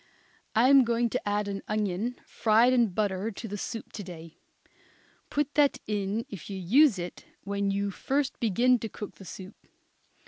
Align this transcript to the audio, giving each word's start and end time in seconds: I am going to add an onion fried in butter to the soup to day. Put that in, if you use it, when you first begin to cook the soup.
I 0.55 0.69
am 0.69 0.83
going 0.83 1.11
to 1.11 1.29
add 1.29 1.47
an 1.47 1.61
onion 1.67 2.15
fried 2.25 2.73
in 2.73 2.87
butter 2.87 3.29
to 3.29 3.47
the 3.47 3.55
soup 3.55 3.93
to 3.93 4.03
day. 4.03 4.39
Put 5.29 5.53
that 5.53 5.77
in, 5.85 6.25
if 6.27 6.49
you 6.49 6.57
use 6.57 6.97
it, 6.97 7.25
when 7.43 7.69
you 7.69 7.91
first 7.91 8.39
begin 8.39 8.79
to 8.79 8.89
cook 8.89 9.17
the 9.17 9.25
soup. 9.25 9.55